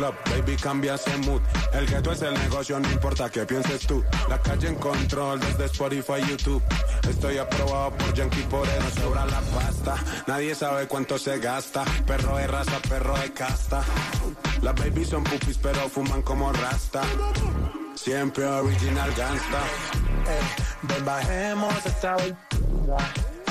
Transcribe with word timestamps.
club, 0.00 0.14
baby, 0.30 0.56
cambia 0.56 0.94
ese 0.94 1.14
mood. 1.18 1.42
El 1.74 1.86
gueto 1.86 2.12
es 2.12 2.22
el 2.22 2.32
negocio, 2.32 2.80
no 2.80 2.90
importa 2.90 3.28
qué 3.28 3.44
pienses 3.44 3.86
tú. 3.86 4.02
La 4.28 4.38
calle 4.40 4.68
en 4.68 4.76
control 4.76 5.38
desde 5.40 5.66
Spotify, 5.66 6.20
YouTube. 6.26 6.62
Estoy 7.08 7.36
aprobado 7.36 7.90
por 7.90 8.14
Yankee, 8.14 8.42
por 8.48 8.66
eso 8.66 9.02
sobra 9.02 9.26
la 9.26 9.40
pasta. 9.40 9.96
Nadie 10.26 10.54
sabe 10.54 10.86
cuánto 10.88 11.18
se 11.18 11.38
gasta. 11.38 11.84
Perro 12.06 12.36
de 12.38 12.46
raza, 12.46 12.78
perro 12.88 13.14
de 13.18 13.30
casta. 13.32 13.82
Las 14.62 14.74
babies 14.74 15.08
son 15.08 15.22
pupis, 15.22 15.58
pero 15.58 15.88
fuman 15.90 16.22
como 16.22 16.50
rasta. 16.50 17.02
Siempre 17.94 18.46
original 18.46 19.12
gangsta. 19.14 19.58
Eh, 20.28 20.62
ven, 20.82 21.04
bajemos 21.04 21.74
esta. 21.84 22.16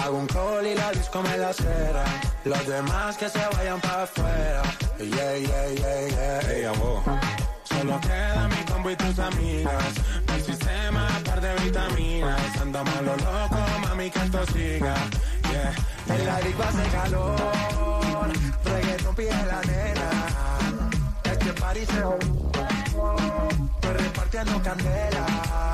Hago 0.01 0.17
un 0.17 0.27
call 0.27 0.65
y 0.65 0.73
la 0.73 0.91
disco 0.93 1.21
me 1.21 1.37
la 1.37 1.53
cera. 1.53 2.05
Los 2.43 2.65
demás 2.65 3.17
que 3.17 3.29
se 3.29 3.39
vayan 3.55 3.79
para 3.81 4.03
afuera. 4.03 4.63
Yeah, 4.99 5.35
yeah, 5.35 5.67
yeah, 5.67 6.07
yeah. 6.07 6.51
Ey, 6.51 6.65
amor. 6.65 7.01
Solo 7.63 7.99
queda 8.01 8.49
mi 8.49 8.65
combo 8.65 8.91
y 8.91 8.95
tus 8.97 9.17
amigas. 9.17 9.93
El 10.27 10.41
sistema, 10.43 11.07
par 11.23 11.39
de 11.39 11.55
vitaminas. 11.63 12.57
Andamos 12.61 12.93
a 12.95 13.01
lo 13.03 13.15
loco, 13.15 13.59
mami, 13.81 14.09
que 14.09 14.19
esto 14.19 14.45
siga. 14.47 14.95
Yeah. 15.49 15.73
En 16.15 16.25
la 16.25 16.39
disco 16.41 16.63
hace 16.63 16.83
calor. 16.89 18.29
Reggaeton 18.65 19.15
pide 19.15 19.45
la 19.45 19.61
nena. 19.61 20.09
Este 21.23 21.53
party 21.53 21.85
se 21.85 21.99
Estoy 23.79 23.93
repartiendo 23.93 24.61
candela. 24.61 25.68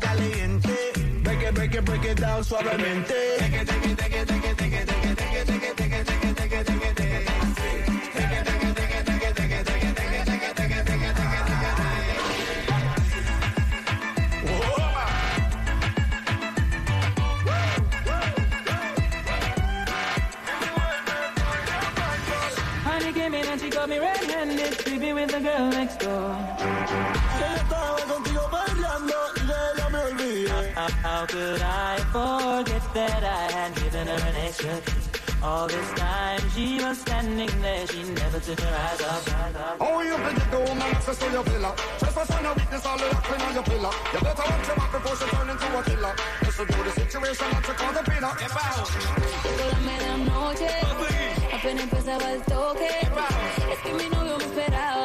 caliente. 0.00 1.22
Break 1.22 1.42
it, 1.42 1.54
break 1.54 1.74
it, 1.74 1.84
break 1.84 2.04
it 2.04 2.18
down 2.18 2.42
suavemente. 2.42 3.38
Honey 22.84 23.12
came 23.12 23.34
in 23.34 23.46
and 23.46 23.60
she 23.60 23.70
got 23.70 23.88
me 23.88 23.98
red-handed, 23.98 24.74
sleeping 24.80 25.14
with 25.14 25.30
the 25.30 25.40
girl 25.40 25.70
next 25.70 25.98
door. 26.00 26.51
How, 31.02 31.08
how 31.08 31.26
could 31.26 31.62
I 31.62 31.98
forget 32.12 32.94
that 32.94 33.24
I 33.24 33.52
had 33.52 33.74
given 33.74 34.06
her 34.06 34.28
an 34.28 34.36
extra 34.36 34.80
kiss? 34.80 35.08
All 35.42 35.66
this 35.66 35.90
time 35.98 36.40
she 36.54 36.78
was 36.78 36.98
standing 36.98 37.50
there, 37.60 37.86
she 37.88 38.02
never 38.04 38.38
took 38.38 38.60
her 38.60 38.76
eyes 38.86 39.02
off. 39.02 39.76
Oh, 39.80 40.00
you 40.02 40.16
think 40.16 40.38
you 40.38 40.50
do, 40.52 40.74
man, 40.74 40.94
access 40.94 41.18
to 41.18 41.30
your 41.32 41.42
villa. 41.42 41.74
Just 41.98 42.12
for 42.12 42.24
sign 42.24 42.46
of 42.46 42.56
weakness, 42.56 42.86
all 42.86 42.96
the 42.98 43.06
acting 43.10 43.42
on 43.46 43.54
your 43.54 43.62
pillar. 43.64 43.90
You 44.12 44.20
better 44.20 44.44
watch 44.46 44.66
your 44.68 44.76
back 44.76 44.92
before 44.92 45.16
she 45.16 45.26
turn 45.34 45.50
into 45.50 45.78
a 45.78 45.82
killer. 45.82 46.14
Just 46.44 46.58
to 46.58 46.64
do 46.66 46.78
the 46.84 46.90
situation, 46.90 47.46
not 47.50 47.64
to 47.64 47.72
call 47.72 47.92
the 47.92 48.02
pillar. 48.10 48.32
Llegó 49.42 49.64
la 49.72 49.78
medianoche, 49.88 50.70
apenas 51.52 51.82
empezaba 51.82 52.30
el 52.30 52.42
toque. 52.42 52.90
Es 53.72 53.78
que 53.82 53.92
mi 53.94 54.08
novio 54.08 54.38
me 54.38 54.44
esperaba 54.44 55.01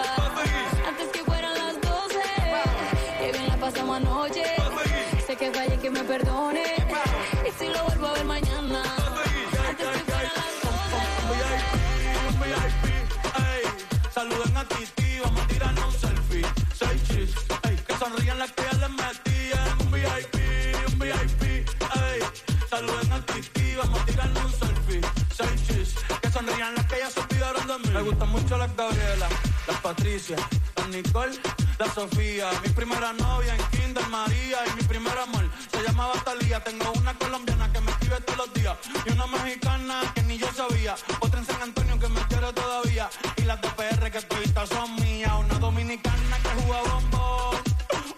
gustan 28.08 28.30
mucho 28.30 28.58
las 28.58 28.74
Gabriela, 28.76 29.28
las 29.68 29.80
Patricia, 29.82 30.38
las 30.78 30.88
Nicole, 30.90 31.38
la 31.78 31.94
Sofía. 31.94 32.50
Mi 32.64 32.70
primera 32.70 33.12
novia 33.12 33.54
en 33.54 33.62
Kinder 33.72 34.08
María 34.08 34.60
y 34.66 34.76
mi 34.78 34.84
primer 34.84 35.18
amor 35.18 35.44
se 35.72 35.84
llamaba 35.84 36.14
Talía. 36.24 36.64
Tengo 36.64 36.92
una 36.94 37.14
colombiana 37.16 37.72
que 37.74 37.82
me 37.82 37.92
escribe 37.92 38.22
todos 38.22 38.38
los 38.38 38.54
días 38.54 38.78
y 39.06 39.12
una 39.12 39.28
mexicana 39.28 40.02
que 40.16 40.24
ni 40.24 40.38
yo 40.38 40.48
sabía. 40.54 40.96
Otra 41.20 41.40
en 41.40 41.46
San 41.46 41.62
Antonio 41.62 42.00
que 42.00 42.08
me 42.08 42.22
quiere 42.28 42.54
todavía 42.54 43.10
y 43.36 43.42
las 43.42 43.62
de 43.62 43.70
PR 43.70 44.12
que 44.12 44.22
todavía 44.22 44.66
son 44.68 44.96
mías. 44.96 45.34
Una 45.38 45.60
dominicana 45.60 46.38
que 46.44 46.50
juega 46.62 46.82
bombón, 46.84 47.58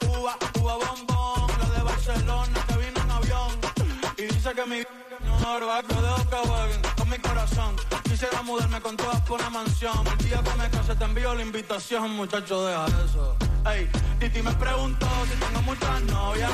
uva, 0.07 0.37
uva 0.61 0.75
bombón. 0.85 1.51
La 1.61 1.69
de 1.77 1.83
Barcelona 1.83 2.65
que 2.67 2.77
vino 2.77 3.01
en 3.01 3.11
avión 3.11 3.51
y 4.17 4.21
dice 4.23 4.51
que 4.53 4.65
mi 4.65 4.83
no 5.25 5.65
barco 5.65 5.95
que 6.29 6.47
jueguen 6.47 6.81
con 6.95 7.09
mi 7.09 7.17
corazón. 7.17 7.75
Quisiera 8.19 8.43
mudarme 8.43 8.81
con 8.81 8.97
todas 8.97 9.21
por 9.21 9.39
una 9.39 9.49
mansión. 9.49 10.05
El 10.05 10.17
día 10.25 10.43
que 10.43 10.53
me 10.57 10.69
case 10.69 10.93
te 10.93 11.05
envío 11.05 11.33
la 11.35 11.41
invitación, 11.41 12.11
muchacho, 12.17 12.65
deja 12.65 12.85
eso. 13.05 13.37
Ey, 13.65 13.89
Titi 14.19 14.41
me 14.41 14.51
preguntó 14.55 15.07
si 15.31 15.39
tengo 15.39 15.61
muchas 15.61 16.01
novias. 16.01 16.51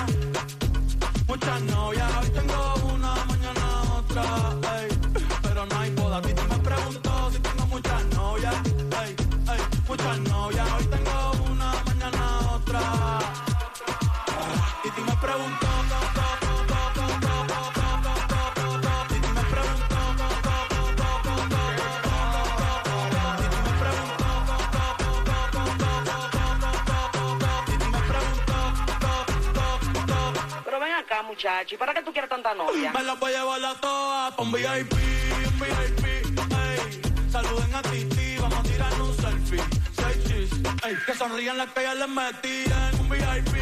Muchas 1.27 1.62
novias, 1.63 2.12
hoy 2.21 2.29
tengo 2.29 2.75
una, 2.94 3.15
mañana 3.25 3.81
otra. 3.97 4.79
Ey, 4.79 4.89
pero 5.41 5.65
no 5.65 5.79
hay 5.79 5.89
boda. 5.95 6.21
Titi 6.21 6.44
me 6.44 6.55
muchacho. 31.45 31.75
¿Y 31.75 31.77
para 31.77 31.94
qué 31.94 32.01
tú 32.01 32.12
quieres 32.12 32.30
tanta 32.30 32.53
novia? 32.53 32.92
Me 32.92 33.03
las 33.03 33.19
voy 33.19 33.33
a 33.33 33.39
llevar 33.39 33.65
a 33.65 33.75
todas 33.75 34.33
pa' 34.33 34.42
un 34.42 34.51
VIP, 34.51 34.94
un 34.94 35.59
VIP, 35.59 36.06
ey. 36.06 37.31
Saluden 37.31 37.75
a 37.75 37.81
Titi, 37.83 38.38
vamos 38.38 38.59
a 38.59 38.63
tirar 38.63 39.01
un 39.01 39.15
selfie. 39.15 39.63
Seis 39.95 40.24
chis, 40.27 40.51
ey. 40.86 40.95
Que 41.06 41.13
sonrían 41.13 41.57
las 41.57 41.69
que 41.71 41.83
ya 41.83 41.94
les 41.94 42.07
metían. 42.07 43.00
Un 43.00 43.09
VIP, 43.09 43.56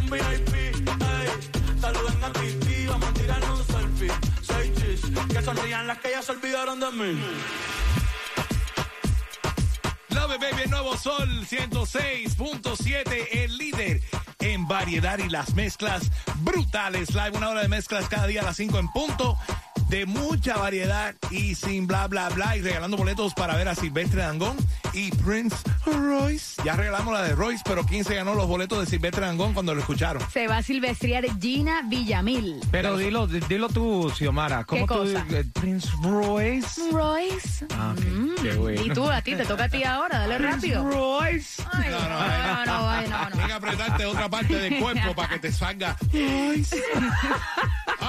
un 0.00 0.10
VIP, 0.10 0.54
ey. 0.54 1.80
Saluden 1.80 2.24
a 2.24 2.32
Titi, 2.32 2.86
vamos 2.86 3.08
a 3.08 3.12
tirar 3.14 3.44
un 3.50 3.66
selfie. 3.66 4.12
Seis 4.42 4.72
chis, 4.74 5.00
que 5.32 5.42
sonrían 5.42 5.86
las 5.86 5.98
que 5.98 6.10
ya 6.10 6.22
se 6.22 6.32
olvidaron 6.32 6.80
de 6.80 6.90
mí. 6.90 7.22
Love 10.10 10.38
baby, 10.40 10.68
nuevo 10.68 10.96
Sol 10.96 11.46
106.7, 11.46 13.28
el 13.30 13.56
líder 13.56 14.00
en 14.40 14.68
variedad 14.68 15.18
y 15.18 15.28
las 15.28 15.54
mezclas 15.54 16.10
brutales. 16.36 17.14
Live, 17.14 17.36
una 17.36 17.48
hora 17.50 17.62
de 17.62 17.68
mezclas 17.68 18.08
cada 18.08 18.26
día 18.26 18.42
a 18.42 18.44
las 18.44 18.56
5 18.56 18.78
en 18.78 18.88
punto. 18.88 19.36
De 19.88 20.04
mucha 20.04 20.56
variedad 20.58 21.14
y 21.30 21.54
sin 21.54 21.86
bla 21.86 22.06
bla 22.08 22.28
bla. 22.28 22.56
Y 22.56 22.60
regalando 22.60 22.96
boletos 22.96 23.32
para 23.34 23.56
ver 23.56 23.68
a 23.68 23.74
Silvestre 23.74 24.20
Dangón 24.22 24.56
y 24.92 25.10
Prince 25.12 25.56
Royce. 25.86 26.60
Ya 26.62 26.74
regalamos 26.76 27.14
la 27.14 27.22
de 27.22 27.34
Royce, 27.34 27.62
pero 27.64 27.84
¿quién 27.86 28.04
se 28.04 28.14
ganó 28.14 28.34
los 28.34 28.46
boletos 28.46 28.80
de 28.80 28.86
Silvestre 28.86 29.24
Dangón 29.24 29.54
cuando 29.54 29.74
lo 29.74 29.80
escucharon? 29.80 30.22
Se 30.30 30.46
va 30.46 30.58
a 30.58 30.62
silvestriar 30.62 31.24
Gina 31.40 31.82
Villamil. 31.86 32.60
Pero 32.70 32.98
dilo, 32.98 33.26
di- 33.26 33.40
dilo 33.48 33.68
tú, 33.70 34.12
Xiomara. 34.14 34.64
¿Cómo 34.64 34.86
¿Qué 34.86 34.94
tú 34.94 35.00
cosa? 35.00 35.24
eh, 35.30 35.44
Prince 35.54 35.88
Royce? 36.02 36.80
Royce. 36.92 37.66
Ah, 37.74 37.94
ok, 37.96 38.42
qué 38.42 38.52
bueno. 38.56 38.82
Y 38.84 38.90
tú, 38.90 39.10
a 39.10 39.22
ti, 39.22 39.36
te 39.36 39.46
toca 39.46 39.64
a 39.64 39.68
ti 39.70 39.84
ahora, 39.84 40.18
dale 40.18 40.36
rápido. 40.38 40.84
Royce. 40.84 41.62
Ay, 41.72 41.90
no, 41.90 41.98
no, 42.00 42.08
no, 42.08 42.66
no, 42.66 43.08
Tienes 43.28 43.46
que 43.46 43.48
no. 43.48 43.54
apretarte 43.54 44.04
otra 44.06 44.28
parte 44.28 44.54
del 44.54 44.78
cuerpo 44.78 45.14
para 45.14 45.28
que 45.30 45.38
te 45.38 45.52
salga. 45.52 45.96
Royce. 46.12 46.82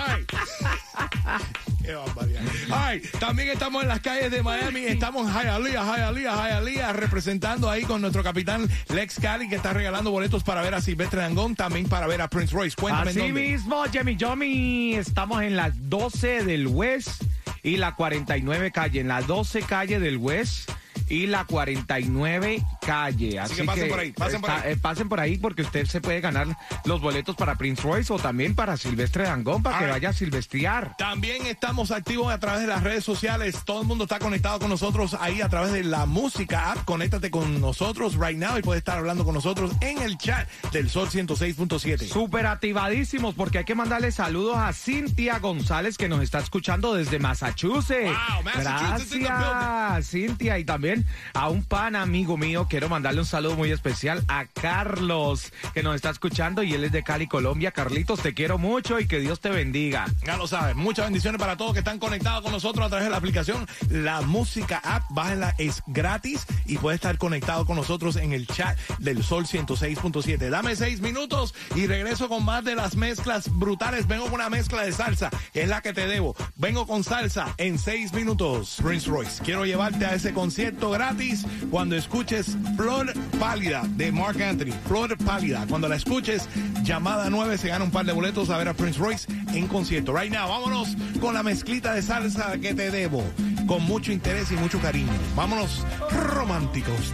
Ay. 0.07 0.25
Qué 1.83 1.93
barbaridad. 1.93 2.41
Ay, 2.71 3.01
también 3.19 3.49
estamos 3.49 3.81
en 3.81 3.89
las 3.89 3.99
calles 3.99 4.31
de 4.31 4.43
Miami. 4.43 4.85
Estamos 4.85 5.27
en 5.27 5.33
Hialeah, 5.33 5.83
Hialeah, 5.83 6.35
Hialeah, 6.35 6.93
representando 6.93 7.69
ahí 7.69 7.83
con 7.83 8.01
nuestro 8.01 8.23
capitán 8.23 8.69
Lex 8.89 9.19
Cali, 9.19 9.49
que 9.49 9.55
está 9.55 9.73
regalando 9.73 10.11
boletos 10.11 10.43
para 10.43 10.61
ver 10.61 10.75
a 10.75 10.81
Silvestre 10.81 11.21
Dangón, 11.21 11.55
también 11.55 11.87
para 11.87 12.07
ver 12.07 12.21
a 12.21 12.29
Prince 12.29 12.53
Royce. 12.53 12.75
Cuéntame 12.79 13.11
Así 13.11 13.19
dónde. 13.19 13.33
mismo, 13.41 13.83
Jimmy 13.91 14.17
Johnny, 14.19 14.93
estamos 14.95 15.41
en 15.41 15.55
las 15.55 15.89
12 15.89 16.43
del 16.43 16.67
West 16.67 17.23
y 17.63 17.77
la 17.77 17.95
49 17.95 18.71
calle. 18.71 18.99
En 18.99 19.07
la 19.07 19.21
12 19.21 19.61
calle 19.63 19.99
del 19.99 20.17
West 20.17 20.71
y 21.09 21.27
la 21.27 21.45
49 21.45 22.63
calle. 22.81 23.39
Así, 23.39 23.55
que 23.55 23.63
pasen 23.63 23.89
por 23.89 23.99
ahí, 23.99 24.11
pasen 24.11 24.41
por 24.41 24.49
ahí. 24.51 24.61
eh, 24.65 24.77
pasen 24.77 25.09
por 25.09 25.19
ahí 25.19 25.37
porque 25.37 25.61
usted 25.63 25.85
se 25.85 26.01
puede 26.01 26.21
ganar 26.21 26.47
los 26.85 27.01
boletos 27.01 27.35
para 27.35 27.55
Prince 27.55 27.81
Royce 27.81 28.13
o 28.13 28.17
también 28.19 28.55
para 28.55 28.77
Silvestre 28.77 29.23
Dangón 29.23 29.63
para 29.63 29.77
que 29.77 29.83
Alright. 29.85 29.95
vaya 30.03 30.09
a 30.09 30.13
silvestrear. 30.13 30.95
También 30.97 31.45
estamos 31.47 31.91
activos 31.91 32.31
a 32.31 32.39
través 32.39 32.61
de 32.61 32.67
las 32.67 32.83
redes 32.83 33.03
sociales. 33.03 33.57
Todo 33.65 33.81
el 33.81 33.87
mundo 33.87 34.05
está 34.05 34.19
conectado 34.19 34.59
con 34.59 34.69
nosotros 34.69 35.15
ahí 35.19 35.41
a 35.41 35.49
través 35.49 35.71
de 35.71 35.83
la 35.83 36.05
música 36.05 36.71
app. 36.71 36.85
Conéctate 36.85 37.31
con 37.31 37.59
nosotros 37.61 38.15
right 38.15 38.37
now 38.37 38.57
y 38.57 38.61
puedes 38.61 38.79
estar 38.79 38.97
hablando 38.97 39.25
con 39.25 39.33
nosotros 39.33 39.71
en 39.81 39.99
el 39.99 40.17
chat 40.17 40.47
del 40.71 40.89
Sol 40.89 41.09
106.7. 41.09 42.07
Súper 42.07 42.45
activadísimos 42.45 43.35
porque 43.35 43.59
hay 43.59 43.65
que 43.65 43.75
mandarle 43.75 44.11
saludos 44.11 44.57
a 44.57 44.71
Cintia 44.73 45.39
González 45.39 45.97
que 45.97 46.07
nos 46.09 46.21
está 46.21 46.39
escuchando 46.39 46.93
desde 46.93 47.19
Massachusetts. 47.19 48.05
Wow, 48.05 48.43
Massachusetts 48.43 49.19
Gracias, 49.19 50.09
Cintia. 50.09 50.59
Y 50.59 50.63
también 50.65 50.98
a 51.33 51.49
un 51.49 51.63
pan 51.63 51.95
amigo 51.95 52.37
mío. 52.37 52.67
Quiero 52.69 52.89
mandarle 52.89 53.21
un 53.21 53.25
saludo 53.25 53.55
muy 53.55 53.71
especial 53.71 54.23
a 54.27 54.45
Carlos 54.45 55.51
que 55.73 55.83
nos 55.83 55.95
está 55.95 56.09
escuchando 56.09 56.63
y 56.63 56.73
él 56.73 56.83
es 56.83 56.91
de 56.91 57.03
Cali, 57.03 57.27
Colombia. 57.27 57.71
Carlitos, 57.71 58.21
te 58.21 58.33
quiero 58.33 58.57
mucho 58.57 58.99
y 58.99 59.07
que 59.07 59.19
Dios 59.19 59.39
te 59.39 59.49
bendiga. 59.49 60.05
Ya 60.25 60.37
lo 60.37 60.47
sabes. 60.47 60.75
Muchas 60.75 61.05
bendiciones 61.05 61.39
para 61.39 61.57
todos 61.57 61.73
que 61.73 61.79
están 61.79 61.99
conectados 61.99 62.43
con 62.43 62.51
nosotros 62.51 62.85
a 62.85 62.89
través 62.89 63.05
de 63.05 63.11
la 63.11 63.17
aplicación 63.17 63.67
La 63.89 64.21
Música 64.21 64.81
App. 64.83 65.03
Bájenla, 65.09 65.55
es 65.57 65.81
gratis 65.87 66.45
y 66.65 66.77
puedes 66.77 66.97
estar 66.97 67.17
conectado 67.17 67.65
con 67.65 67.75
nosotros 67.75 68.15
en 68.15 68.33
el 68.33 68.47
chat 68.47 68.77
del 68.99 69.23
Sol 69.23 69.45
106.7. 69.45 70.49
Dame 70.49 70.75
seis 70.75 71.01
minutos 71.01 71.53
y 71.75 71.87
regreso 71.87 72.29
con 72.29 72.45
más 72.45 72.63
de 72.63 72.75
las 72.75 72.95
mezclas 72.95 73.49
brutales. 73.49 74.07
Vengo 74.07 74.25
con 74.25 74.35
una 74.35 74.49
mezcla 74.49 74.83
de 74.83 74.91
salsa, 74.91 75.29
es 75.53 75.67
la 75.67 75.81
que 75.81 75.93
te 75.93 76.07
debo. 76.07 76.35
Vengo 76.55 76.87
con 76.87 77.03
salsa 77.03 77.53
en 77.57 77.77
seis 77.77 78.13
minutos. 78.13 78.77
Prince 78.81 79.09
Royce, 79.09 79.43
quiero 79.43 79.65
llevarte 79.65 80.05
a 80.05 80.13
ese 80.13 80.33
concierto 80.33 80.88
gratis 80.91 81.45
cuando 81.69 81.95
escuches 81.95 82.57
Flor 82.75 83.13
Pálida 83.39 83.83
de 83.95 84.11
Mark 84.11 84.41
Anthony. 84.41 84.73
Flor 84.87 85.17
Pálida. 85.17 85.65
Cuando 85.67 85.87
la 85.87 85.95
escuches, 85.95 86.47
llamada 86.83 87.29
9 87.29 87.57
se 87.57 87.69
gana 87.69 87.85
un 87.85 87.91
par 87.91 88.05
de 88.05 88.13
boletos 88.13 88.49
a 88.49 88.57
ver 88.57 88.67
a 88.69 88.73
Prince 88.73 88.99
Royce 88.99 89.27
en 89.53 89.67
concierto. 89.67 90.15
Right 90.15 90.31
now, 90.31 90.49
vámonos 90.49 90.95
con 91.19 91.33
la 91.33 91.43
mezclita 91.43 91.93
de 91.93 92.01
salsa 92.01 92.57
que 92.59 92.73
te 92.73 92.91
debo. 92.91 93.23
Con 93.67 93.83
mucho 93.83 94.11
interés 94.11 94.51
y 94.51 94.55
mucho 94.55 94.79
cariño. 94.79 95.11
Vámonos 95.35 95.85
románticos. 96.33 97.13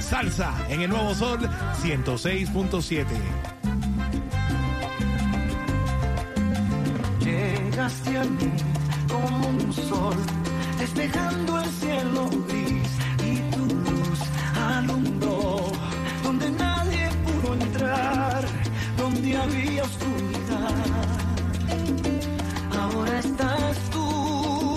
Salsa 0.00 0.54
en 0.68 0.82
el 0.82 0.90
Nuevo 0.90 1.14
Sol 1.14 1.40
106.7. 1.82 3.06
Llegaste 7.20 8.18
a 8.18 8.24
mí 8.24 8.52
como 9.08 9.48
un 9.48 9.72
sol, 9.72 10.14
despejando 10.78 11.60
el 11.60 11.70
cielo 11.70 12.30
gris 12.48 12.75
alumbró 14.78 15.72
donde 16.22 16.50
nadie 16.50 17.08
pudo 17.24 17.54
entrar, 17.54 18.44
donde 18.98 19.36
había 19.36 19.82
oscuridad. 19.84 20.74
Ahora 22.80 23.18
estás 23.18 23.76
tú, 23.90 24.76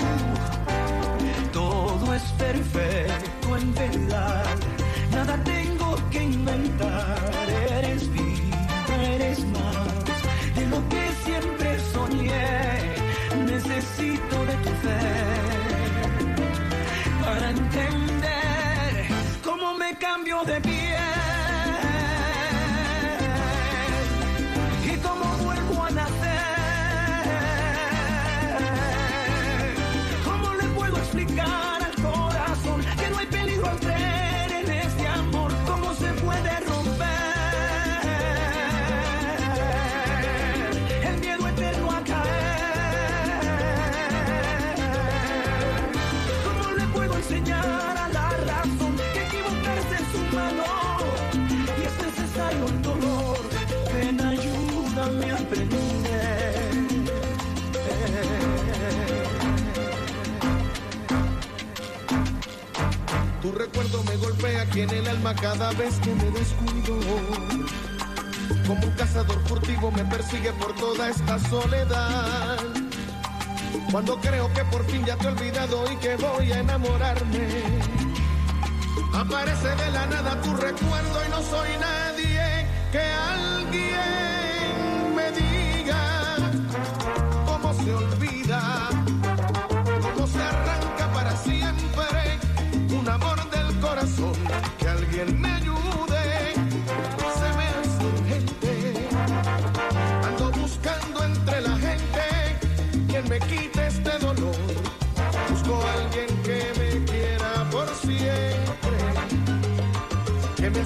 todo 1.52 2.14
es 2.14 2.24
perfecto 2.46 3.58
en 3.58 3.74
verdad, 3.74 4.46
nada 5.12 5.44
tengo 5.44 5.96
que 6.12 6.24
inventar, 6.24 7.50
eres 7.78 8.10
vida, 8.14 8.96
eres 9.16 9.40
más 9.48 10.56
de 10.56 10.66
lo 10.68 10.80
que 10.90 11.04
siempre 11.26 11.80
soñé, 11.94 12.96
necesito 13.46 14.39
me 20.46 20.52
cambio 20.54 20.69
Tu 63.42 63.52
recuerdo 63.52 64.04
me 64.04 64.18
golpea 64.18 64.62
aquí 64.62 64.82
en 64.82 64.90
el 64.92 65.08
alma 65.08 65.34
cada 65.34 65.72
vez 65.72 65.96
que 66.02 66.14
me 66.14 66.30
descuido. 66.30 67.00
Como 68.68 68.86
un 68.86 68.92
cazador 68.92 69.42
furtivo 69.48 69.92
me 69.92 70.06
persigue 70.06 70.54
por 70.54 70.76
toda 70.76 71.10
esta 71.10 71.40
soledad. 71.50 72.60
Cuando 73.92 74.20
creo 74.22 74.54
que 74.54 74.64
por 74.66 74.86
fin 74.86 75.04
ya 75.04 75.16
te 75.16 75.26
he 75.26 75.32
olvidado 75.32 75.92
y 75.92 75.96
que 75.96 76.16
voy 76.18 76.52
a 76.52 76.60
enamorarme. 76.60 77.48
Aparece 79.16 79.70
de 79.70 79.92
la 79.92 80.06
nada 80.06 80.40
tu 80.42 80.56
recuerdo 80.56 81.26
y 81.26 81.30
no 81.30 81.42
soy 81.42 81.70
nadie 81.80 82.09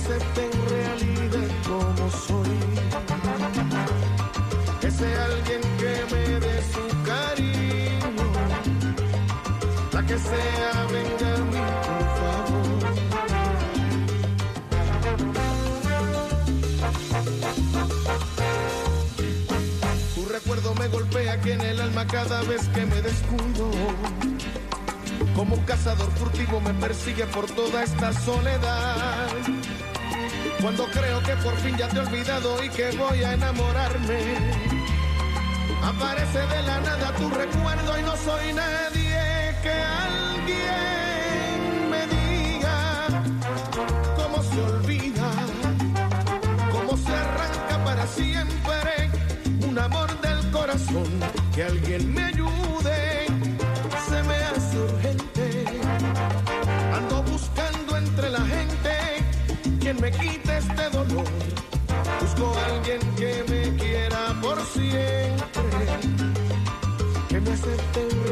acepte 0.04 0.46
en 0.46 0.70
realidad 0.70 1.50
como 1.68 2.12
soy. 2.12 2.60
Que 4.82 4.92
sea 4.92 5.26
alguien 5.26 5.62
que 5.80 5.94
me 6.14 6.24
dé 6.40 6.62
su 6.74 6.86
cariño, 7.04 8.26
la 9.94 10.06
que 10.06 10.18
sea 10.18 10.88
venga 10.92 11.30
a 11.36 11.40
mí, 11.52 11.64
por 11.88 12.06
favor. 12.20 12.94
Tu 20.16 20.26
recuerdo 20.26 20.76
me 20.76 20.88
golpea 20.90 21.34
aquí 21.34 21.52
en 21.52 21.62
el 21.62 21.80
alma 21.80 22.06
cada 22.08 22.42
vez 22.44 22.68
que 22.70 22.86
me 22.86 23.02
descuido. 23.02 23.72
Como 25.36 25.56
un 25.56 25.64
cazador 25.64 26.12
furtivo 26.12 26.60
me 26.60 26.74
persigue 26.74 27.26
por 27.28 27.46
toda 27.48 27.84
esta 27.84 28.14
soledad. 28.14 29.73
Cuando 30.64 30.86
creo 30.86 31.22
que 31.24 31.36
por 31.44 31.54
fin 31.58 31.76
ya 31.76 31.90
te 31.90 31.98
he 31.98 32.00
olvidado 32.00 32.64
y 32.64 32.70
que 32.70 32.92
voy 32.92 33.22
a 33.22 33.34
enamorarme. 33.34 34.20
Aparece 35.84 36.40
de 36.40 36.64
la 36.64 36.80
nada 36.80 37.14
tu 37.18 37.30
recuerdo 37.30 38.00
y 38.00 38.04
no 38.04 38.16
soy 38.16 38.54
nadie 38.54 39.58
que 39.62 39.74
alguien 40.08 41.90
me 41.92 42.08
diga 42.08 43.08
cómo 44.16 44.42
se 44.42 44.62
olvida, 44.62 45.32
cómo 46.72 46.96
se 46.96 47.12
arranca 47.12 47.84
para 47.84 48.08
siempre 48.08 49.10
un 49.68 49.78
amor 49.78 50.22
del 50.22 50.50
corazón. 50.52 51.20
Que 51.54 51.64
alguien 51.64 52.14
me 52.14 52.24
ayude, 52.24 53.26
se 54.08 54.24
me 54.24 54.36
hace 54.36 54.80
urgente. 54.80 55.66
Ando 56.96 57.22
buscando 57.24 57.98
entre 57.98 58.30
la 58.30 58.40
gente 58.46 58.74
quien 59.84 60.00
me 60.00 60.10
quite 60.12 60.53
siempre, 64.74 65.86
que 67.30 67.40
me 67.40 67.52
acepte 67.52 68.23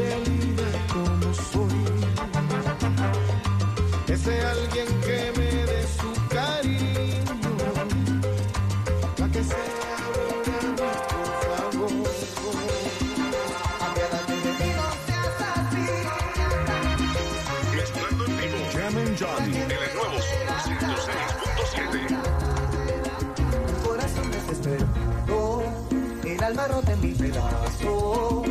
rota 26.68 26.92
en 26.92 27.02
mil 27.02 27.16
pedazos. 27.16 28.48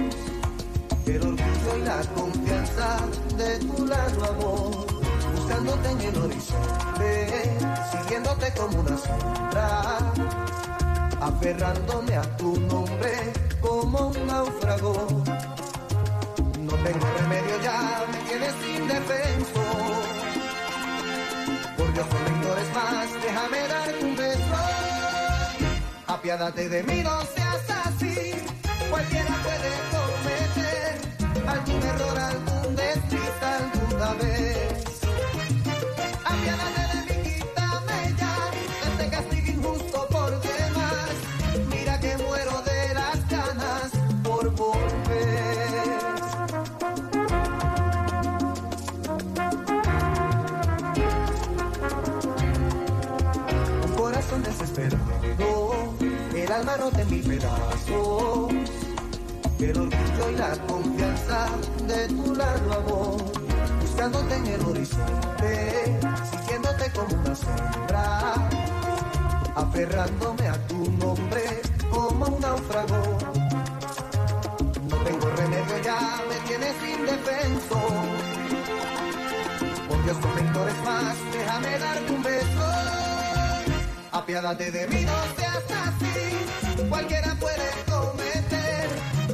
El 1.07 1.23
orgullo 1.23 1.77
y 1.77 1.83
la 1.83 2.01
confianza 2.15 2.99
de 3.37 3.59
tu 3.59 3.87
lado, 3.87 4.25
amor. 4.25 4.87
Buscándote 5.35 5.91
en 5.91 6.01
el 6.01 6.17
horizonte, 6.19 7.59
siguiéndote 7.91 8.53
como 8.55 8.81
una 8.81 8.97
sombra. 8.97 9.99
Aferrándome 11.21 12.17
a 12.17 12.37
tu 12.37 12.61
nombre 12.61 13.13
como 13.61 14.09
un 14.09 14.27
náufrago. 14.27 15.23
No 16.61 16.73
tengo 16.85 17.07
remedio 17.19 17.61
ya, 17.63 18.07
me 18.13 18.19
tienes 18.29 18.55
indefenso. 18.77 19.63
Por 21.77 21.93
Dios, 21.93 22.07
no 22.07 22.37
ignores 22.37 22.75
más, 22.75 23.23
déjame 23.23 23.69
darte 23.69 24.05
un 24.05 24.17
beso. 24.17 24.41
Apiádate 26.07 26.69
de 26.69 26.83
mí, 26.85 27.03
no. 27.03 27.40
Cualquiera 28.91 29.35
puede 29.45 29.73
cometer 29.95 30.99
algún 31.47 31.83
error, 31.83 32.19
algún 32.19 32.77
desliz 32.77 33.43
alguna 33.43 34.15
vez. 34.15 34.70
En 64.37 64.47
el 64.47 64.61
horizonte, 64.63 65.99
siguiéndote 66.31 66.91
como 66.93 67.15
una 67.15 67.35
sombra, 67.35 68.35
aferrándome 69.55 70.49
a 70.49 70.67
tu 70.67 70.91
nombre 70.93 71.43
como 71.91 72.27
un 72.27 72.41
náufrago. 72.41 73.19
No 74.89 74.97
tengo 74.99 75.31
remedio 75.37 75.79
ya, 75.83 76.23
me 76.29 76.37
tienes 76.49 76.75
indefenso. 76.83 77.81
Por 79.89 80.05
Dios, 80.05 80.17
no 80.21 80.35
me 80.35 80.43
más, 80.85 81.17
déjame 81.33 81.79
darte 81.79 82.13
un 82.13 82.23
beso. 82.23 82.67
Apiádate 84.13 84.71
de 84.71 84.87
mí, 84.89 85.05
no 85.05 85.19
seas 85.37 85.65
así. 85.87 86.89
Cualquiera 86.89 87.35
puede 87.41 87.69
cometer 87.89 88.89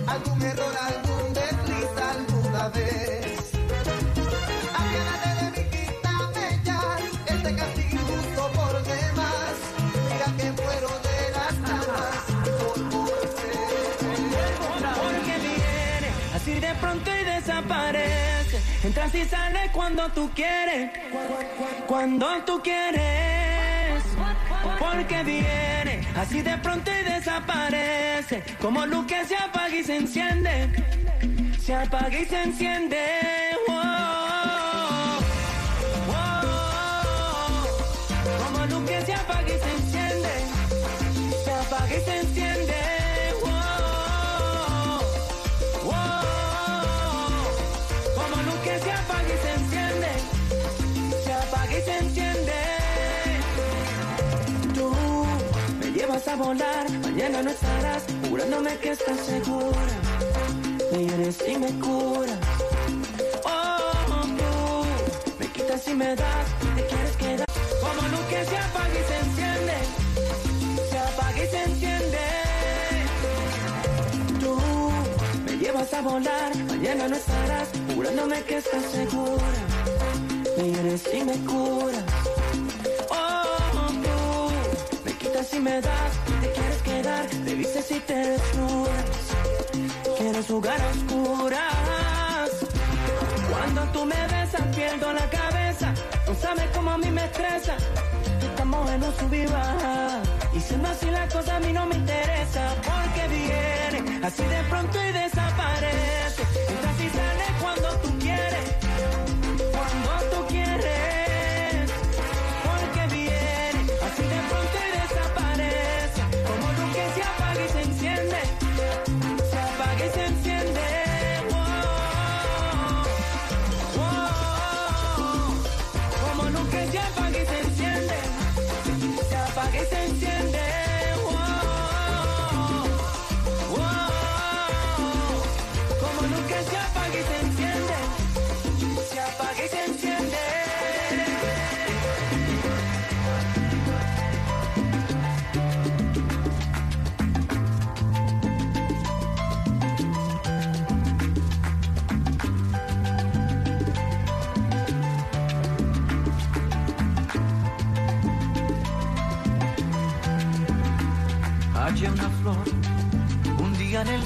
algún 0.06 0.42
error, 0.42 0.74
algún 0.90 1.34
desliz 1.34 1.90
alguna 2.10 2.68
vez. 2.68 3.25
Pronto 16.80 17.10
y 17.14 17.24
desaparece. 17.24 18.60
Entras 18.84 19.14
y 19.14 19.24
sales 19.24 19.70
cuando 19.72 20.08
tú 20.10 20.30
quieres. 20.34 20.90
Cuando 21.86 22.26
tú 22.44 22.60
quieres. 22.62 24.02
Porque 24.78 25.22
viene 25.22 26.06
así 26.16 26.42
de 26.42 26.56
pronto 26.58 26.90
y 26.90 27.04
desaparece. 27.04 28.42
Como 28.60 28.86
luz 28.86 29.06
que 29.06 29.24
se 29.24 29.36
apaga 29.36 29.74
y 29.74 29.84
se 29.84 29.96
enciende. 29.96 30.70
Se 31.60 31.74
apaga 31.74 32.18
y 32.18 32.24
se 32.24 32.42
enciende. 32.42 33.45
Mañana 56.46 57.42
no 57.42 57.50
estarás. 57.50 58.04
Jurándome 58.30 58.76
que 58.78 58.90
estás 58.92 59.18
segura. 59.18 59.96
Me 60.92 60.98
hieres 61.02 61.38
y 61.44 61.58
me 61.58 61.72
curas. 61.80 62.38
Oh, 63.44 64.22
tú 64.38 65.34
me 65.40 65.46
quitas 65.48 65.88
y 65.88 65.94
me 65.94 66.14
das. 66.14 66.46
Te 66.76 66.86
quieres 66.86 67.16
quedar. 67.16 67.46
Como 67.80 68.08
luz 68.08 68.24
que 68.30 68.44
se 68.44 68.58
apaga 68.58 68.94
y 68.94 69.04
se 69.08 69.16
enciende. 69.24 69.76
Se 70.88 70.98
apaga 70.98 71.44
y 71.44 71.48
se 71.48 71.62
enciende. 71.64 72.18
Tú 74.38 74.56
me 75.46 75.56
llevas 75.58 75.92
a 75.94 76.00
volar, 76.00 76.56
mañana 76.68 77.08
no 77.08 77.16
estarás, 77.16 77.68
jurándome 77.92 78.40
que 78.44 78.58
estás 78.58 78.84
segura. 78.92 79.60
Me 80.56 80.70
hieres 80.70 81.02
y 81.12 81.24
me 81.24 81.36
curas. 81.38 82.04
Oh, 83.10 83.90
tú 84.04 85.00
me 85.04 85.12
quitas 85.18 85.52
y 85.52 85.58
me 85.58 85.80
das, 85.80 86.12
te 87.28 87.54
vistes 87.54 87.90
y 87.90 88.00
te 88.00 88.14
desnudas. 88.14 89.04
Quieres 90.18 90.46
jugar 90.46 90.80
a 90.80 90.88
oscuras. 90.90 92.50
Cuando 93.50 93.82
tú 93.92 94.04
me 94.04 94.26
besas, 94.26 94.62
pierdo 94.74 95.12
la 95.12 95.28
cabeza. 95.30 95.94
No 96.26 96.34
sabes 96.34 96.66
cómo 96.74 96.90
a 96.90 96.98
mí 96.98 97.10
me 97.10 97.24
estresa. 97.24 97.76
Estamos 98.40 98.90
en 98.90 99.04
un 99.04 99.16
sub 99.16 99.34
y 99.34 99.46
baja. 99.46 100.20
Y 100.52 100.60
siendo 100.60 100.88
así 100.88 101.10
la 101.10 101.28
cosa 101.28 101.56
a 101.56 101.60
mí 101.60 101.72
no 101.72 101.86
me 101.86 101.96
interesa. 101.96 102.74
Porque 102.84 103.28
viene 103.28 104.26
así 104.26 104.42
de 104.42 104.62
pronto 104.68 104.98
y 105.02 105.12
desaparece. 105.12 106.25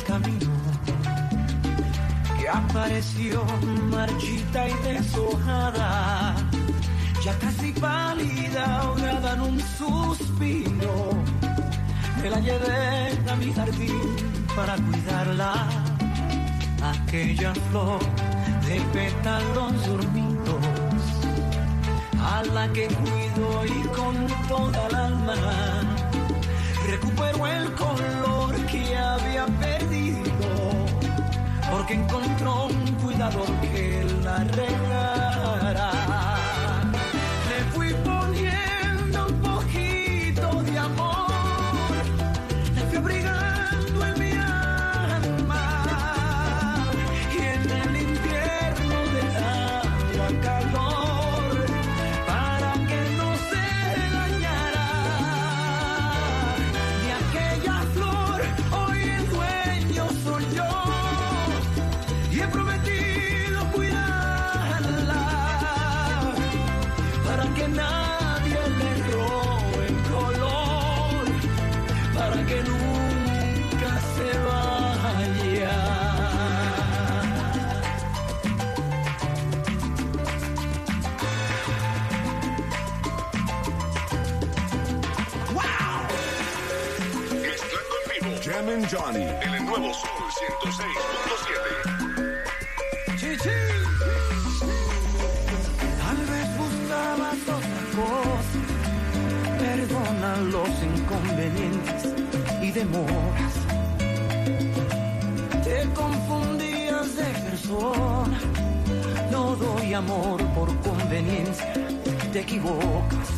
Camino 0.05 0.51
que 2.39 2.49
apareció 2.49 3.45
marchita 3.91 4.69
y 4.69 4.75
deshojada, 4.85 6.35
ya 7.25 7.39
casi 7.39 7.73
pálida, 7.73 8.81
ahogada 8.81 9.35
en 9.35 9.41
un 9.41 9.61
suspiro. 9.61 11.13
Me 12.23 12.31
la 12.31 12.41
llevé 12.41 13.19
a 13.31 13.37
mi 13.37 13.53
jardín 13.53 14.17
para 14.55 14.77
cuidarla, 14.77 15.55
aquella 16.83 17.55
flor 17.71 18.01
de 18.67 18.81
pétalos 18.93 19.87
dormidos, 19.87 20.65
a 22.23 22.43
la 22.55 22.73
que 22.73 22.87
cuido 22.87 23.65
y 23.67 23.83
con 23.89 24.27
toda 24.49 24.87
el 24.89 24.95
alma 24.95 26.00
recuperó 26.91 27.47
el 27.47 27.73
color 27.75 28.67
que 28.67 28.97
había 28.97 29.47
perdido, 29.47 30.33
porque 31.71 31.95
encontró 31.95 32.67
un 32.67 32.93
cuidador 32.95 33.47
que 33.61 34.05
la 34.25 34.43
Tal 90.61 90.69
vez 96.27 96.49
buscabas 96.59 97.41
otra 97.49 97.81
cosa. 97.97 98.59
Perdona 99.59 100.37
los 100.37 100.69
inconvenientes 100.83 102.01
y 102.61 102.71
demoras. 102.73 103.55
Te 105.65 105.89
confundías 105.95 107.17
de 107.17 107.25
persona. 107.49 108.39
No 109.31 109.57
doy 109.57 109.95
amor 109.95 110.45
por 110.55 110.69
conveniencia. 110.81 111.73
Te 112.33 112.41
equivocas. 112.41 113.31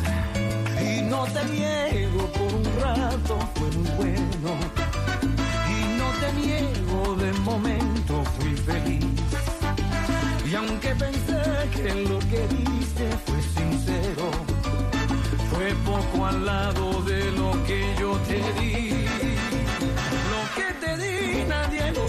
Y 0.81 1.01
no 1.03 1.23
te 1.27 1.45
niego, 1.45 2.27
por 2.33 2.53
un 2.53 2.65
rato 2.81 3.39
fue 3.55 3.71
muy 3.71 3.89
bueno. 3.91 4.32
Niego, 6.35 7.15
de 7.15 7.31
momento 7.39 8.23
fui 8.35 8.55
feliz. 8.55 9.05
Y 10.49 10.55
aunque 10.55 10.89
pensé 10.95 11.41
que 11.75 11.93
lo 12.09 12.19
que 12.19 12.47
diste 12.55 13.05
fue 13.25 13.41
sincero, 13.57 14.29
fue 15.49 15.73
poco 15.85 16.25
al 16.25 16.45
lado 16.45 17.01
de 17.03 17.31
lo 17.31 17.51
que 17.65 17.95
yo 17.99 18.11
te 18.27 18.39
di. 18.59 19.05
Lo 20.33 20.41
que 20.55 20.67
te 20.81 20.97
di 20.97 21.45
nadie 21.45 21.91
lo 21.91 22.05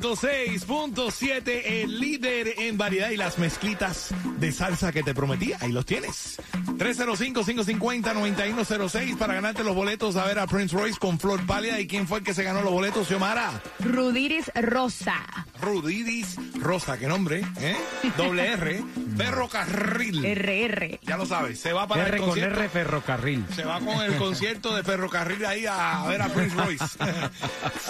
106.7, 0.00 1.62
el 1.64 2.00
líder 2.00 2.54
en 2.58 2.76
variedad 2.76 3.10
y 3.10 3.16
las 3.16 3.38
mezclitas 3.38 4.14
de 4.38 4.52
salsa 4.52 4.92
que 4.92 5.02
te 5.02 5.14
prometí. 5.14 5.52
Ahí 5.60 5.72
los 5.72 5.86
tienes. 5.86 6.36
305-550-9106 6.78 9.16
para 9.16 9.34
ganarte 9.34 9.64
los 9.64 9.74
boletos 9.74 10.16
a 10.16 10.24
ver 10.24 10.38
a 10.38 10.46
Prince 10.46 10.76
Royce 10.76 10.98
con 10.98 11.18
Flor 11.18 11.44
Pálida. 11.46 11.80
¿Y 11.80 11.86
quién 11.86 12.06
fue 12.06 12.18
el 12.18 12.24
que 12.24 12.34
se 12.34 12.42
ganó 12.42 12.62
los 12.62 12.72
boletos, 12.72 13.08
Xiomara? 13.08 13.50
Rudiris 13.80 14.50
Rosa. 14.54 15.14
Rudidis 15.60 16.36
Rosa, 16.60 16.98
qué 16.98 17.06
nombre, 17.06 17.42
¿eh? 17.60 17.76
Doble 18.16 18.46
R, 18.52 18.82
Ferrocarril. 19.16 20.24
RR. 20.24 21.00
Ya 21.02 21.16
lo 21.16 21.26
sabes, 21.26 21.58
se 21.58 21.72
va 21.72 21.86
para 21.86 22.02
R 22.02 22.10
el 22.16 22.18
con 22.18 22.28
concierto. 22.30 22.60
R 22.60 22.68
ferrocarril. 22.68 23.44
Se 23.54 23.64
va 23.64 23.80
con 23.80 24.00
el 24.02 24.16
concierto 24.16 24.74
de 24.74 24.82
Ferrocarril 24.82 25.44
ahí 25.46 25.64
a 25.66 26.04
ver 26.06 26.22
a 26.22 26.28
Prince 26.28 26.56
Royce. 26.56 26.84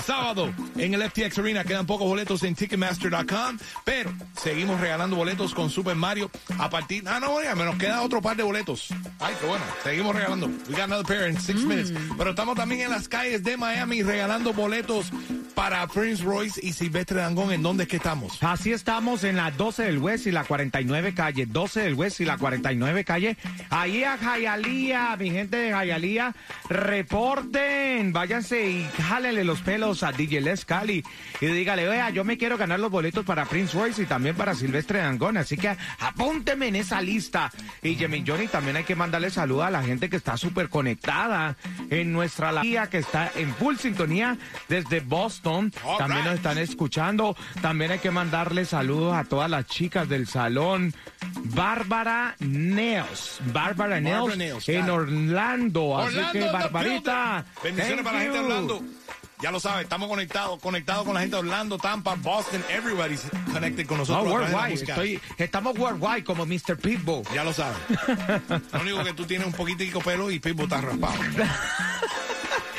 Sábado 0.04 0.52
en 0.76 0.94
el 0.94 1.11
FTX 1.11 1.38
Arena 1.38 1.64
quedan 1.64 1.87
pocos 1.87 2.06
boletos 2.06 2.42
en 2.44 2.54
Ticketmaster.com, 2.54 3.59
pero 3.85 4.12
seguimos 4.40 4.80
regalando 4.80 5.16
boletos 5.16 5.54
con 5.54 5.70
Super 5.70 5.96
Mario 5.96 6.30
a 6.59 6.70
partir. 6.70 7.03
Ah, 7.07 7.20
no, 7.20 7.42
ya 7.42 7.55
me 7.55 7.64
nos 7.64 7.77
queda 7.77 8.03
otro 8.03 8.20
par 8.20 8.37
de 8.37 8.42
boletos. 8.42 8.88
Ay, 9.20 9.35
qué 9.40 9.46
bueno. 9.46 9.64
Seguimos 9.83 10.14
regalando. 10.14 10.46
We 10.68 10.75
got 10.75 10.85
another 10.85 11.05
pair 11.05 11.29
in 11.29 11.38
six 11.40 11.62
minutes. 11.62 11.92
Pero 12.16 12.31
estamos 12.31 12.57
también 12.57 12.83
en 12.83 12.90
las 12.90 13.09
calles 13.09 13.42
de 13.42 13.57
Miami 13.57 14.03
regalando 14.03 14.53
boletos 14.53 15.11
para 15.57 15.87
Prince 15.87 16.23
Royce 16.23 16.61
y 16.62 16.75
Silvestre 16.75 17.21
Dangón. 17.21 17.51
¿En 17.51 17.62
dónde 17.62 17.85
es 17.85 17.88
que 17.88 17.97
estamos? 17.97 18.38
Así 18.42 18.73
estamos 18.73 19.25
en 19.25 19.37
la 19.37 19.51
12 19.51 19.85
del 19.85 19.99
West 19.99 20.27
y 20.27 20.31
la 20.31 20.45
49 20.45 21.14
calle. 21.14 21.47
12 21.47 21.81
del 21.81 21.95
West 21.95 22.21
y 22.21 22.27
la 22.27 22.37
49 22.37 23.05
calle. 23.05 23.38
Ahí 23.71 24.05
a 24.05 24.19
Jayalía, 24.19 25.16
mi 25.19 25.31
gente 25.31 25.57
de 25.57 25.73
Jayalía, 25.73 26.35
reporten, 26.69 28.12
váyanse 28.12 28.69
y 28.69 28.87
jálenle 29.09 29.45
los 29.45 29.62
pelos 29.62 30.03
a 30.03 30.12
DJ 30.12 30.42
Les 30.42 30.66
Cali 30.66 31.03
y 31.40 31.47
dígale, 31.47 31.88
vea, 31.88 32.11
yo 32.11 32.23
me 32.23 32.37
quiero 32.37 32.59
ganar 32.59 32.79
los 32.79 32.90
boletos 32.90 33.25
para 33.25 33.47
Prince 33.47 33.77
Royce 33.77 34.03
y 34.03 34.07
también 34.07 34.37
para 34.37 34.55
Silvestre 34.55 34.99
Dangón, 34.99 35.38
así 35.38 35.57
que 35.57 35.75
apúnteme 36.01 36.69
en 36.69 36.77
esa 36.77 37.01
lista. 37.01 37.51
Y 37.83 37.95
Jimmy 37.95 38.23
Johnny 38.27 38.47
también 38.47 38.77
hay 38.77 38.85
que 38.85 38.95
mandarle 38.95 39.31
saludos 39.31 39.64
a 39.64 39.71
la 39.71 39.83
gente 39.83 40.11
que 40.11 40.16
está 40.16 40.37
súper 40.37 40.69
conectada 40.69 41.57
en 41.88 42.12
nuestra 42.12 42.53
la 42.53 42.62
que 42.90 42.99
está 42.99 43.33
en 43.35 43.55
full 43.55 43.77
sintonía 43.77 44.37
desde 44.69 45.01
Boston. 45.01 45.45
All 45.46 45.70
También 45.98 46.24
nos 46.24 46.32
right. 46.32 46.37
están 46.37 46.59
escuchando. 46.59 47.37
También 47.62 47.92
hay 47.92 47.98
que 47.98 48.11
mandarle 48.11 48.64
saludos 48.64 49.14
a 49.14 49.24
todas 49.24 49.50
las 49.50 49.66
chicas 49.66 50.09
del 50.09 50.26
salón. 50.26 50.94
Bárbara 51.54 52.35
Neos. 52.40 53.38
Bárbara 53.52 54.00
Neos 54.00 54.37
Neos, 54.37 54.68
en 54.68 54.76
claro. 54.82 54.94
Orlando. 54.94 55.98
Así 55.98 56.16
Orlando 56.16 56.32
que, 56.32 56.50
Barbarita. 56.52 57.44
Bendiciones 57.62 58.04
para 58.04 58.18
la 58.18 58.22
gente 58.24 58.38
de. 58.38 58.44
Orlando. 58.44 58.82
Ya 59.42 59.50
lo 59.50 59.61
sabe, 59.61 59.82
estamos 59.82 60.09
conectados, 60.09 60.59
conectados 60.61 61.04
con 61.04 61.12
la 61.12 61.20
gente 61.20 61.37
de 61.37 61.40
Orlando, 61.40 61.76
Tampa, 61.76 62.14
Boston, 62.14 62.64
everybody's 62.70 63.20
connected 63.52 63.87
con 63.87 63.98
No, 63.98 64.04
nosotros. 64.04 64.32
worldwide. 64.32 64.72
Estoy, 64.82 65.20
estamos 65.37 65.78
worldwide 65.78 66.24
como 66.24 66.46
Mr. 66.46 66.78
Pitbull. 66.78 67.22
Ya 67.35 67.44
lo 67.44 67.52
sabes. 67.52 67.76
lo 68.72 68.80
único 68.80 69.04
que 69.04 69.12
tú 69.12 69.26
tienes 69.26 69.46
un 69.46 69.52
poquitico 69.52 70.00
pelo 70.00 70.30
y 70.30 70.38
Pitbull 70.40 70.64
está 70.64 70.80
raspado. 70.80 71.14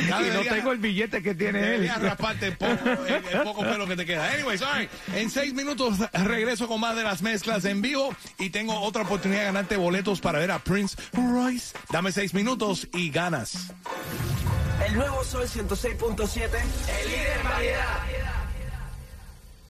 Ya 0.07 0.21
Y 0.27 0.29
no 0.31 0.41
tengo 0.41 0.71
el 0.71 0.79
billete 0.79 1.23
que 1.23 1.33
tiene 1.35 1.75
él. 1.75 1.89
Rasparte 1.99 2.47
el 2.47 2.57
poco, 2.57 2.89
el- 3.07 3.23
el 3.35 3.41
poco 3.43 3.61
pelo 3.63 3.87
que 3.87 3.95
te 3.95 4.05
queda. 4.05 4.31
Anyways, 4.31 4.61
all 4.61 4.79
right. 4.79 4.89
En 5.15 5.29
seis 5.29 5.53
minutos 5.53 5.97
regreso 6.13 6.67
con 6.67 6.79
más 6.81 6.95
de 6.95 7.03
las 7.03 7.21
mezclas 7.21 7.65
en 7.65 7.81
vivo 7.81 8.13
y 8.39 8.49
tengo 8.49 8.79
otra 8.81 9.03
oportunidad 9.03 9.39
de 9.41 9.45
ganarte 9.45 9.77
boletos 9.77 10.19
para 10.21 10.39
ver 10.39 10.51
a 10.51 10.59
Prince 10.59 10.95
Royce. 11.13 11.75
Dame 11.91 12.11
seis 12.11 12.33
minutos 12.33 12.87
y 12.93 13.09
ganas. 13.09 13.73
El 14.85 14.95
nuevo 14.95 15.23
Sol 15.23 15.47
106.7. 15.47 16.43
El 16.43 17.09
líder 17.09 17.37
en 17.39 17.43
variedad. 17.43 17.97